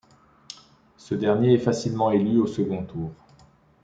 [0.97, 3.11] Ce dernier est facilement élu au second tour.